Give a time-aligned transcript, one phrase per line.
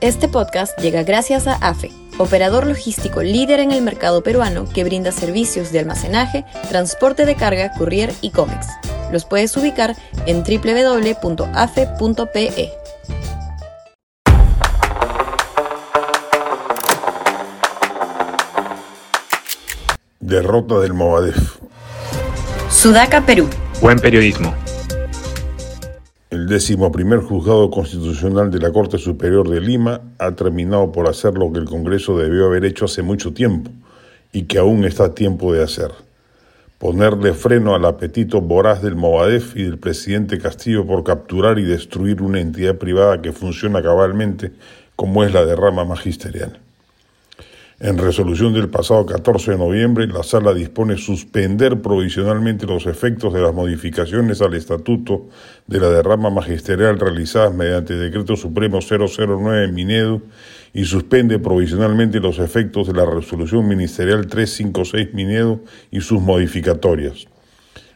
[0.00, 5.12] Este podcast llega gracias a AFE, operador logístico líder en el mercado peruano que brinda
[5.12, 8.66] servicios de almacenaje, transporte de carga, courier y cómics.
[9.12, 9.94] Los puedes ubicar
[10.24, 11.52] en www.afe.pe.
[20.20, 21.58] Derrota del Movadef.
[22.70, 23.50] Sudaca, Perú.
[23.82, 24.54] Buen periodismo.
[26.30, 31.34] El décimo primer juzgado constitucional de la Corte Superior de Lima ha terminado por hacer
[31.34, 33.72] lo que el Congreso debió haber hecho hace mucho tiempo
[34.32, 35.90] y que aún está a tiempo de hacer.
[36.78, 42.22] Ponerle freno al apetito voraz del Movadef y del presidente Castillo por capturar y destruir
[42.22, 44.52] una entidad privada que funciona cabalmente
[44.94, 46.60] como es la derrama magisterial.
[47.82, 53.40] En resolución del pasado 14 de noviembre, la Sala dispone suspender provisionalmente los efectos de
[53.40, 55.30] las modificaciones al Estatuto
[55.66, 60.20] de la derrama magisterial realizadas mediante Decreto Supremo 009 Minedu
[60.74, 67.28] y suspende provisionalmente los efectos de la Resolución Ministerial 356 Minedu y sus modificatorias.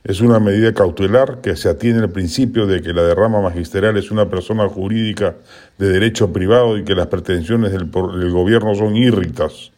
[0.02, 4.10] Es una medida cautelar que se atiene al principio de que la derrama magisterial es
[4.10, 5.36] una persona jurídica
[5.76, 9.73] de derecho privado y que las pretensiones del, del gobierno son írritas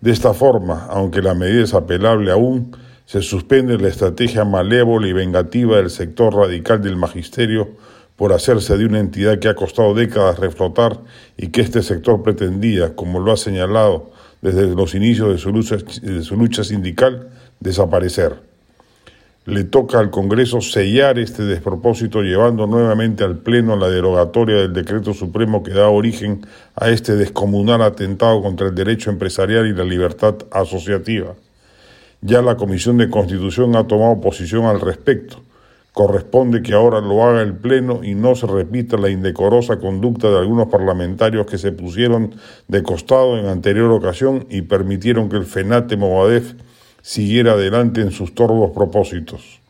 [0.00, 5.12] de esta forma, aunque la medida es apelable aún, se suspende la estrategia malévola y
[5.12, 7.70] vengativa del sector radical del magisterio
[8.16, 11.00] por hacerse de una entidad que ha costado décadas reflotar
[11.36, 14.10] y que este sector pretendía, como lo ha señalado
[14.42, 18.47] desde los inicios de su lucha, de su lucha sindical, desaparecer
[19.48, 25.14] le toca al Congreso sellar este despropósito llevando nuevamente al Pleno la derogatoria del decreto
[25.14, 26.46] supremo que da origen
[26.76, 31.34] a este descomunal atentado contra el derecho empresarial y la libertad asociativa.
[32.20, 35.40] Ya la Comisión de Constitución ha tomado posición al respecto.
[35.94, 40.36] Corresponde que ahora lo haga el Pleno y no se repita la indecorosa conducta de
[40.36, 42.34] algunos parlamentarios que se pusieron
[42.68, 46.52] de costado en anterior ocasión y permitieron que el FENATE Movadef
[47.08, 49.60] siguiera adelante en sus torvos propósitos.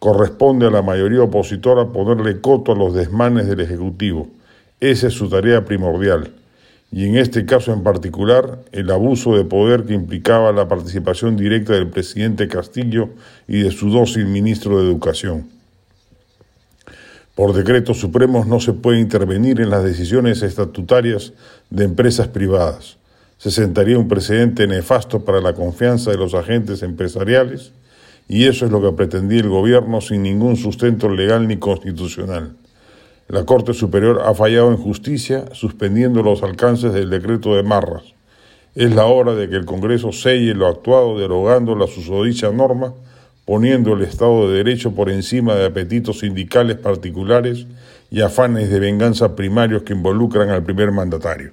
[0.00, 4.26] Corresponde a la mayoría opositora ponerle coto a los desmanes del Ejecutivo.
[4.80, 6.32] Esa es su tarea primordial.
[6.90, 11.74] Y en este caso en particular, el abuso de poder que implicaba la participación directa
[11.74, 13.10] del presidente Castillo
[13.46, 15.48] y de su dócil ministro de Educación.
[17.36, 21.32] Por decretos supremos no se puede intervenir en las decisiones estatutarias
[21.70, 22.96] de empresas privadas
[23.40, 27.72] se sentaría un precedente nefasto para la confianza de los agentes empresariales
[28.28, 32.52] y eso es lo que pretendía el gobierno sin ningún sustento legal ni constitucional.
[33.28, 38.02] La Corte Superior ha fallado en justicia suspendiendo los alcances del decreto de Marras.
[38.74, 42.92] Es la hora de que el Congreso selle lo actuado derogando la susodicha norma,
[43.46, 47.66] poniendo el Estado de Derecho por encima de apetitos sindicales particulares
[48.10, 51.52] y afanes de venganza primarios que involucran al primer mandatario.